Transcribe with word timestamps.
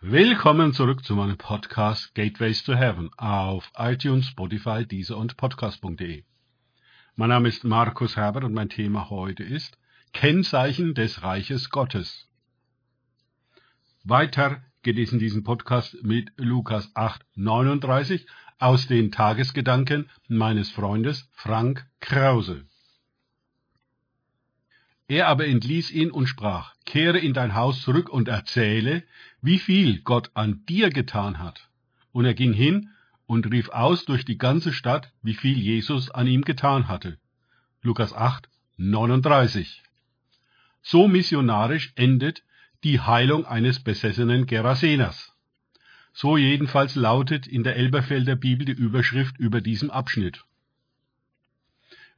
Willkommen 0.00 0.72
zurück 0.72 1.04
zu 1.04 1.16
meinem 1.16 1.36
Podcast 1.36 2.14
Gateways 2.14 2.62
to 2.62 2.72
Heaven 2.72 3.10
auf 3.16 3.68
iTunes, 3.76 4.28
Spotify, 4.28 4.86
Deezer 4.86 5.16
und 5.16 5.36
Podcast.de. 5.36 6.22
Mein 7.16 7.28
Name 7.30 7.48
ist 7.48 7.64
Markus 7.64 8.16
Herbert 8.16 8.44
und 8.44 8.54
mein 8.54 8.68
Thema 8.68 9.10
heute 9.10 9.42
ist 9.42 9.76
Kennzeichen 10.12 10.94
des 10.94 11.24
Reiches 11.24 11.70
Gottes. 11.70 12.28
Weiter 14.04 14.62
geht 14.84 14.98
es 14.98 15.12
in 15.12 15.18
diesem 15.18 15.42
Podcast 15.42 16.00
mit 16.04 16.30
Lukas 16.36 16.92
8, 16.94 17.26
39 17.34 18.24
aus 18.60 18.86
den 18.86 19.10
Tagesgedanken 19.10 20.08
meines 20.28 20.70
Freundes 20.70 21.28
Frank 21.32 21.84
Krause. 21.98 22.67
Er 25.08 25.26
aber 25.26 25.46
entließ 25.46 25.90
ihn 25.90 26.10
und 26.10 26.26
sprach, 26.26 26.74
Kehre 26.84 27.18
in 27.18 27.32
dein 27.32 27.54
Haus 27.54 27.80
zurück 27.80 28.10
und 28.10 28.28
erzähle, 28.28 29.04
wie 29.40 29.58
viel 29.58 30.02
Gott 30.02 30.30
an 30.34 30.66
dir 30.66 30.90
getan 30.90 31.38
hat. 31.38 31.70
Und 32.12 32.26
er 32.26 32.34
ging 32.34 32.52
hin 32.52 32.90
und 33.26 33.50
rief 33.50 33.70
aus 33.70 34.04
durch 34.04 34.26
die 34.26 34.36
ganze 34.36 34.72
Stadt, 34.72 35.10
wie 35.22 35.34
viel 35.34 35.56
Jesus 35.56 36.10
an 36.10 36.26
ihm 36.26 36.42
getan 36.42 36.88
hatte. 36.88 37.18
Lukas 37.80 38.12
8, 38.12 38.50
39. 38.76 39.82
So 40.82 41.08
missionarisch 41.08 41.92
endet 41.96 42.42
die 42.84 43.00
Heilung 43.00 43.46
eines 43.46 43.80
besessenen 43.80 44.46
Geraseners. 44.46 45.34
So 46.12 46.36
jedenfalls 46.36 46.96
lautet 46.96 47.46
in 47.46 47.64
der 47.64 47.76
Elberfelder 47.76 48.36
Bibel 48.36 48.66
die 48.66 48.72
Überschrift 48.72 49.38
über 49.38 49.62
diesem 49.62 49.90
Abschnitt. 49.90 50.44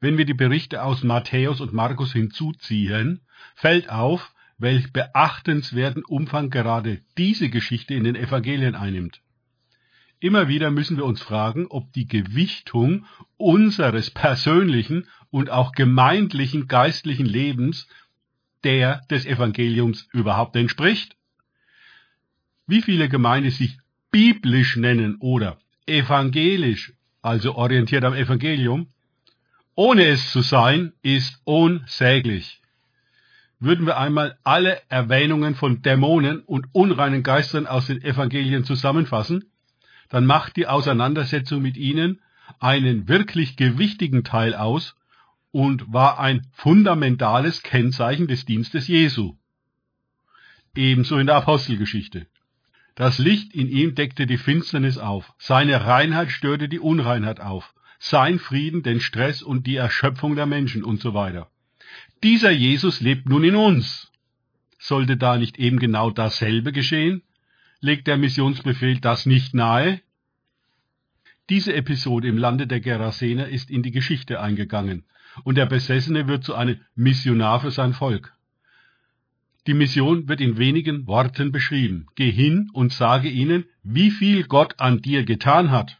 Wenn 0.00 0.16
wir 0.16 0.24
die 0.24 0.34
Berichte 0.34 0.82
aus 0.82 1.02
Matthäus 1.02 1.60
und 1.60 1.72
Markus 1.72 2.12
hinzuziehen, 2.12 3.20
fällt 3.54 3.90
auf, 3.90 4.32
welch 4.58 4.92
beachtenswerten 4.92 6.04
Umfang 6.04 6.50
gerade 6.50 7.00
diese 7.16 7.48
Geschichte 7.48 7.94
in 7.94 8.04
den 8.04 8.16
Evangelien 8.16 8.74
einnimmt. 8.74 9.20
Immer 10.20 10.48
wieder 10.48 10.70
müssen 10.70 10.96
wir 10.96 11.04
uns 11.04 11.22
fragen, 11.22 11.66
ob 11.68 11.92
die 11.92 12.08
Gewichtung 12.08 13.06
unseres 13.36 14.10
persönlichen 14.10 15.06
und 15.30 15.50
auch 15.50 15.72
gemeindlichen 15.72 16.66
geistlichen 16.66 17.26
Lebens 17.26 17.88
der 18.64 19.02
des 19.10 19.26
Evangeliums 19.26 20.08
überhaupt 20.12 20.56
entspricht. 20.56 21.16
Wie 22.66 22.82
viele 22.82 23.08
Gemeinden 23.08 23.50
sich 23.50 23.78
biblisch 24.10 24.76
nennen 24.76 25.16
oder 25.20 25.58
evangelisch, 25.86 26.92
also 27.22 27.54
orientiert 27.54 28.04
am 28.04 28.14
Evangelium, 28.14 28.88
ohne 29.78 30.06
es 30.06 30.32
zu 30.32 30.42
sein, 30.42 30.92
ist 31.02 31.40
unsäglich. 31.44 32.60
Würden 33.60 33.86
wir 33.86 33.96
einmal 33.96 34.36
alle 34.42 34.82
Erwähnungen 34.88 35.54
von 35.54 35.82
Dämonen 35.82 36.40
und 36.40 36.66
unreinen 36.72 37.22
Geistern 37.22 37.68
aus 37.68 37.86
den 37.86 38.02
Evangelien 38.02 38.64
zusammenfassen, 38.64 39.44
dann 40.08 40.26
macht 40.26 40.56
die 40.56 40.66
Auseinandersetzung 40.66 41.62
mit 41.62 41.76
ihnen 41.76 42.20
einen 42.58 43.06
wirklich 43.06 43.56
gewichtigen 43.56 44.24
Teil 44.24 44.56
aus 44.56 44.96
und 45.52 45.92
war 45.92 46.18
ein 46.18 46.48
fundamentales 46.54 47.62
Kennzeichen 47.62 48.26
des 48.26 48.46
Dienstes 48.46 48.88
Jesu. 48.88 49.36
Ebenso 50.74 51.18
in 51.18 51.28
der 51.28 51.36
Apostelgeschichte. 51.36 52.26
Das 52.96 53.18
Licht 53.18 53.54
in 53.54 53.68
ihm 53.68 53.94
deckte 53.94 54.26
die 54.26 54.38
Finsternis 54.38 54.98
auf, 54.98 55.34
seine 55.38 55.86
Reinheit 55.86 56.32
störte 56.32 56.68
die 56.68 56.80
Unreinheit 56.80 57.38
auf, 57.38 57.74
sein 57.98 58.38
Frieden, 58.38 58.82
den 58.82 59.00
Stress 59.00 59.42
und 59.42 59.66
die 59.66 59.76
Erschöpfung 59.76 60.36
der 60.36 60.46
Menschen 60.46 60.84
und 60.84 61.00
so 61.00 61.14
weiter. 61.14 61.50
Dieser 62.22 62.50
Jesus 62.50 63.00
lebt 63.00 63.28
nun 63.28 63.44
in 63.44 63.56
uns. 63.56 64.10
Sollte 64.78 65.16
da 65.16 65.36
nicht 65.36 65.58
eben 65.58 65.78
genau 65.78 66.10
dasselbe 66.10 66.72
geschehen? 66.72 67.22
Legt 67.80 68.06
der 68.06 68.16
Missionsbefehl 68.16 69.00
das 69.00 69.26
nicht 69.26 69.54
nahe? 69.54 70.00
Diese 71.48 71.74
Episode 71.74 72.28
im 72.28 72.36
Lande 72.36 72.66
der 72.66 72.80
Gerasener 72.80 73.48
ist 73.48 73.70
in 73.70 73.82
die 73.82 73.90
Geschichte 73.90 74.40
eingegangen, 74.40 75.04
und 75.44 75.56
der 75.56 75.66
Besessene 75.66 76.28
wird 76.28 76.44
zu 76.44 76.54
einem 76.54 76.80
Missionar 76.94 77.60
für 77.60 77.70
sein 77.70 77.94
Volk. 77.94 78.34
Die 79.66 79.74
Mission 79.74 80.28
wird 80.28 80.40
in 80.40 80.58
wenigen 80.58 81.06
Worten 81.06 81.52
beschrieben. 81.52 82.06
Geh 82.16 82.30
hin 82.30 82.70
und 82.72 82.92
sage 82.92 83.28
ihnen, 83.28 83.64
wie 83.82 84.10
viel 84.10 84.44
Gott 84.44 84.80
an 84.80 85.02
dir 85.02 85.24
getan 85.24 85.70
hat. 85.70 85.98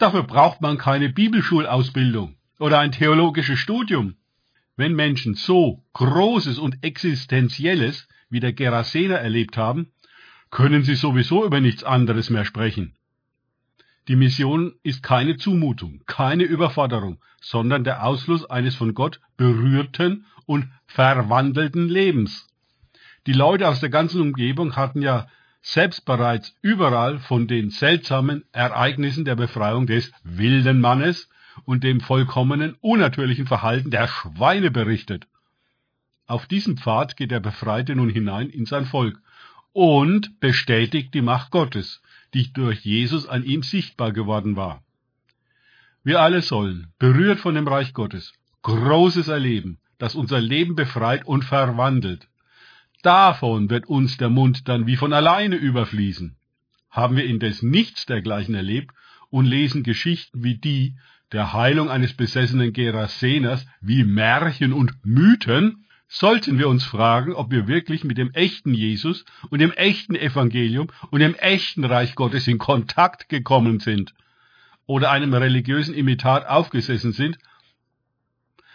Dafür 0.00 0.22
braucht 0.22 0.62
man 0.62 0.78
keine 0.78 1.10
Bibelschulausbildung 1.10 2.36
oder 2.58 2.78
ein 2.78 2.90
theologisches 2.90 3.58
Studium. 3.58 4.16
Wenn 4.74 4.94
Menschen 4.94 5.34
so 5.34 5.84
Großes 5.92 6.58
und 6.58 6.82
Existenzielles 6.82 8.08
wie 8.30 8.40
der 8.40 8.54
Gerasener 8.54 9.16
erlebt 9.16 9.58
haben, 9.58 9.92
können 10.50 10.84
sie 10.84 10.94
sowieso 10.94 11.44
über 11.44 11.60
nichts 11.60 11.84
anderes 11.84 12.30
mehr 12.30 12.46
sprechen. 12.46 12.96
Die 14.08 14.16
Mission 14.16 14.72
ist 14.82 15.02
keine 15.02 15.36
Zumutung, 15.36 16.00
keine 16.06 16.44
Überforderung, 16.44 17.20
sondern 17.42 17.84
der 17.84 18.02
Ausfluss 18.02 18.48
eines 18.48 18.76
von 18.76 18.94
Gott 18.94 19.20
berührten 19.36 20.24
und 20.46 20.66
verwandelten 20.86 21.90
Lebens. 21.90 22.48
Die 23.26 23.34
Leute 23.34 23.68
aus 23.68 23.80
der 23.80 23.90
ganzen 23.90 24.22
Umgebung 24.22 24.76
hatten 24.76 25.02
ja 25.02 25.26
selbst 25.62 26.04
bereits 26.04 26.54
überall 26.62 27.18
von 27.18 27.46
den 27.46 27.70
seltsamen 27.70 28.44
Ereignissen 28.52 29.24
der 29.24 29.36
Befreiung 29.36 29.86
des 29.86 30.12
wilden 30.24 30.80
Mannes 30.80 31.28
und 31.64 31.84
dem 31.84 32.00
vollkommenen 32.00 32.76
unnatürlichen 32.80 33.46
Verhalten 33.46 33.90
der 33.90 34.08
Schweine 34.08 34.70
berichtet. 34.70 35.26
Auf 36.26 36.46
diesen 36.46 36.78
Pfad 36.78 37.16
geht 37.16 37.30
der 37.30 37.40
Befreite 37.40 37.94
nun 37.94 38.08
hinein 38.08 38.48
in 38.50 38.64
sein 38.64 38.86
Volk 38.86 39.20
und 39.72 40.40
bestätigt 40.40 41.12
die 41.14 41.22
Macht 41.22 41.50
Gottes, 41.50 42.00
die 42.34 42.52
durch 42.52 42.80
Jesus 42.80 43.26
an 43.26 43.44
ihm 43.44 43.62
sichtbar 43.62 44.12
geworden 44.12 44.56
war. 44.56 44.82
Wir 46.02 46.20
alle 46.20 46.40
sollen, 46.40 46.92
berührt 46.98 47.40
von 47.40 47.54
dem 47.54 47.68
Reich 47.68 47.92
Gottes, 47.92 48.32
Großes 48.62 49.28
erleben, 49.28 49.78
das 49.98 50.14
unser 50.14 50.40
Leben 50.40 50.74
befreit 50.74 51.26
und 51.26 51.44
verwandelt. 51.44 52.28
Davon 53.02 53.70
wird 53.70 53.86
uns 53.86 54.16
der 54.16 54.28
Mund 54.28 54.68
dann 54.68 54.86
wie 54.86 54.96
von 54.96 55.12
alleine 55.12 55.56
überfließen. 55.56 56.36
Haben 56.90 57.16
wir 57.16 57.24
indes 57.24 57.62
nichts 57.62 58.06
dergleichen 58.06 58.54
erlebt 58.54 58.94
und 59.30 59.46
lesen 59.46 59.82
Geschichten 59.82 60.44
wie 60.44 60.56
die 60.56 60.96
der 61.32 61.52
Heilung 61.52 61.88
eines 61.90 62.14
besessenen 62.14 62.72
Geraseners 62.72 63.64
wie 63.80 64.04
Märchen 64.04 64.72
und 64.72 64.92
Mythen, 65.04 65.86
sollten 66.08 66.58
wir 66.58 66.68
uns 66.68 66.84
fragen, 66.84 67.34
ob 67.34 67.52
wir 67.52 67.68
wirklich 67.68 68.02
mit 68.02 68.18
dem 68.18 68.32
echten 68.34 68.74
Jesus 68.74 69.24
und 69.48 69.60
dem 69.60 69.70
echten 69.70 70.16
Evangelium 70.16 70.88
und 71.10 71.20
dem 71.20 71.36
echten 71.36 71.84
Reich 71.84 72.16
Gottes 72.16 72.48
in 72.48 72.58
Kontakt 72.58 73.28
gekommen 73.28 73.78
sind 73.78 74.12
oder 74.86 75.12
einem 75.12 75.32
religiösen 75.32 75.94
Imitat 75.94 76.46
aufgesessen 76.48 77.12
sind, 77.12 77.38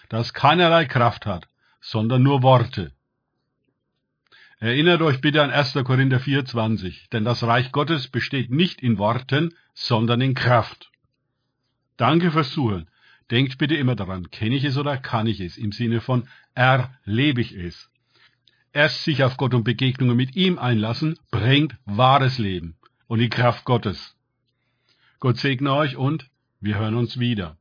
das 0.08 0.34
keinerlei 0.34 0.86
Kraft 0.86 1.26
hat, 1.26 1.50
sondern 1.82 2.24
nur 2.24 2.42
Worte. 2.42 2.95
Erinnert 4.60 5.02
euch 5.02 5.20
bitte 5.20 5.44
an 5.44 5.52
1. 5.52 5.74
Korinther 5.84 6.20
4,20, 6.20 7.10
denn 7.12 7.26
das 7.26 7.44
Reich 7.44 7.72
Gottes 7.72 8.08
besteht 8.08 8.52
nicht 8.52 8.82
in 8.82 8.98
Worten, 8.98 9.54
sondern 9.74 10.22
in 10.22 10.34
Kraft. 10.34 10.92
Danke 11.98 12.32
fürs 12.32 12.52
Zuhören. 12.52 12.90
Denkt 13.32 13.58
bitte 13.58 13.76
immer 13.76 13.96
daran, 13.96 14.30
kenne 14.30 14.56
ich 14.56 14.64
es 14.64 14.78
oder 14.78 14.98
kann 14.98 15.28
ich 15.28 15.40
es, 15.40 15.58
im 15.58 15.72
Sinne 15.72 16.00
von 16.00 16.28
erlebe 16.54 17.42
ich 17.42 17.54
es. 17.54 17.90
Erst 18.72 19.04
sich 19.04 19.24
auf 19.24 19.38
Gott 19.38 19.54
und 19.54 19.64
Begegnungen 19.64 20.16
mit 20.16 20.36
ihm 20.36 20.60
einlassen, 20.60 21.18
bringt 21.32 21.76
wahres 21.86 22.38
Leben 22.38 22.78
und 23.08 23.20
die 23.20 23.30
Kraft 23.30 23.66
Gottes. 23.66 24.16
Gott 25.20 25.38
segne 25.38 25.74
euch 25.74 25.98
und 25.98 26.30
wir 26.60 26.78
hören 26.78 26.96
uns 26.96 27.20
wieder. 27.20 27.58